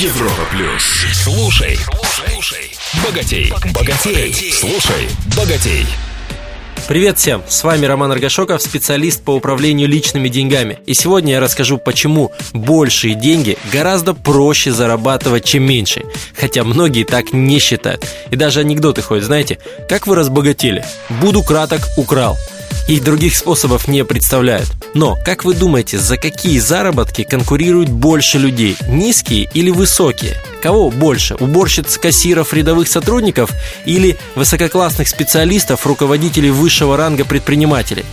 [0.00, 0.84] Европа плюс.
[1.12, 2.72] Слушай, слушай,
[3.04, 5.86] богатей, богатей, слушай, богатей.
[6.86, 7.42] Привет всем!
[7.48, 10.78] С вами Роман Аргашоков, специалист по управлению личными деньгами.
[10.86, 16.04] И сегодня я расскажу, почему большие деньги гораздо проще зарабатывать, чем меньше.
[16.36, 18.06] Хотя многие так не считают.
[18.30, 19.58] И даже анекдоты ходят, знаете,
[19.88, 20.84] как вы разбогатели?
[21.20, 22.38] Буду краток, украл
[22.88, 24.77] и других способов не представляют.
[24.94, 28.76] Но, как вы думаете, за какие заработки конкурируют больше людей?
[28.88, 30.36] Низкие или высокие?
[30.62, 31.34] Кого больше?
[31.36, 33.50] Уборщиц, кассиров, рядовых сотрудников
[33.84, 38.04] или высококлассных специалистов, руководителей высшего ранга предпринимателей?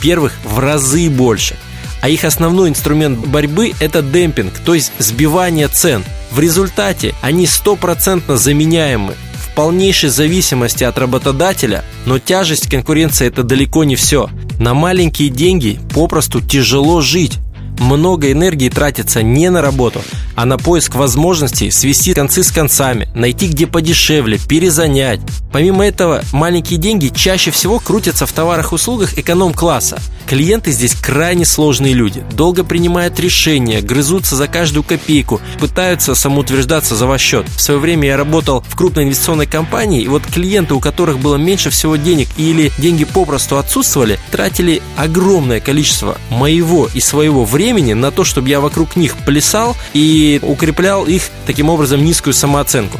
[0.00, 1.56] Первых в разы больше.
[2.00, 6.04] А их основной инструмент борьбы– это демпинг, то есть сбивание цен.
[6.30, 9.14] В результате они стопроцентно заменяемы
[9.60, 14.30] полнейшей зависимости от работодателя, но тяжесть конкуренции это далеко не все.
[14.58, 17.36] На маленькие деньги попросту тяжело жить.
[17.78, 20.00] Много энергии тратится не на работу,
[20.36, 25.20] а на поиск возможностей свести концы с концами, найти где подешевле, перезанять.
[25.52, 29.98] Помимо этого, маленькие деньги чаще всего крутятся в товарах и услугах эконом-класса.
[30.26, 37.06] Клиенты здесь крайне сложные люди, долго принимают решения, грызутся за каждую копейку, пытаются самоутверждаться за
[37.06, 37.48] ваш счет.
[37.48, 41.34] В свое время я работал в крупной инвестиционной компании, и вот клиенты, у которых было
[41.34, 48.12] меньше всего денег или деньги попросту отсутствовали, тратили огромное количество моего и своего времени на
[48.12, 52.98] то, чтобы я вокруг них плясал и укреплял их таким образом низкую самооценку.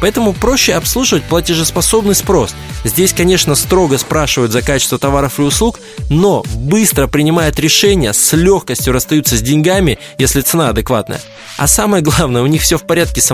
[0.00, 2.54] Поэтому проще обслуживать платежеспособный спрос.
[2.84, 8.92] Здесь, конечно, строго спрашивают за качество товаров и услуг, но быстро принимают решения, с легкостью
[8.92, 11.20] расстаются с деньгами, если цена адекватная.
[11.56, 13.32] А самое главное, у них все в порядке с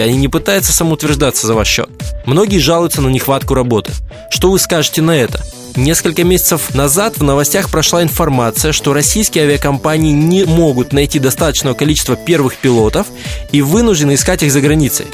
[0.00, 1.90] они не пытаются самоутверждаться за ваш счет.
[2.24, 3.92] Многие жалуются на нехватку работы.
[4.30, 5.44] Что вы скажете на это?
[5.76, 12.16] Несколько месяцев назад в новостях прошла информация, что российские авиакомпании не могут найти достаточного количества
[12.16, 13.06] первых пилотов
[13.52, 15.04] и вынуждены искать их за границей.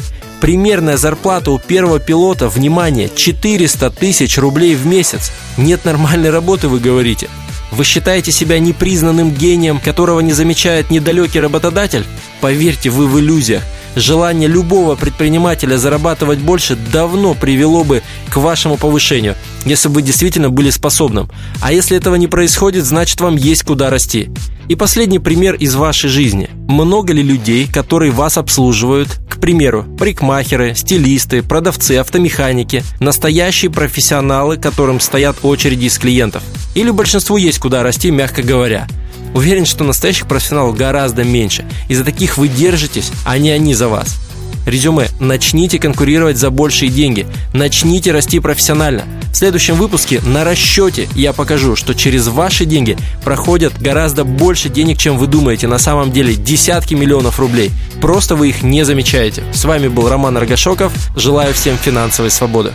[0.40, 5.32] Примерная зарплата у первого пилота, внимание, 400 тысяч рублей в месяц.
[5.56, 7.28] Нет нормальной работы, вы говорите.
[7.72, 12.04] Вы считаете себя непризнанным гением, которого не замечает недалекий работодатель?
[12.40, 13.62] Поверьте, вы в иллюзиях.
[13.96, 20.70] Желание любого предпринимателя зарабатывать больше давно привело бы к вашему повышению, если вы действительно были
[20.70, 21.30] способным.
[21.60, 24.30] А если этого не происходит, значит вам есть куда расти.
[24.68, 26.48] И последний пример из вашей жизни.
[26.68, 35.00] Много ли людей, которые вас обслуживают, к примеру, парикмахеры, стилисты, продавцы, автомеханики, настоящие профессионалы, которым
[35.00, 36.42] стоят очереди из клиентов?
[36.74, 38.86] Или большинству есть куда расти, мягко говоря?
[39.34, 41.64] Уверен, что настоящих профессионалов гораздо меньше.
[41.88, 44.18] И за таких вы держитесь, а не они за вас.
[44.66, 45.08] Резюме.
[45.18, 47.26] Начните конкурировать за большие деньги.
[47.52, 49.04] Начните расти профессионально.
[49.32, 54.98] В следующем выпуске на расчете я покажу, что через ваши деньги проходят гораздо больше денег,
[54.98, 55.66] чем вы думаете.
[55.66, 57.72] На самом деле десятки миллионов рублей.
[58.00, 59.42] Просто вы их не замечаете.
[59.54, 60.92] С вами был Роман Аргашоков.
[61.16, 62.74] Желаю всем финансовой свободы.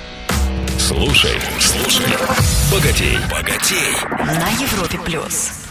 [0.80, 2.06] Слушай, слушай,
[2.72, 3.78] богатей, богатей.
[4.20, 5.67] На Европе плюс.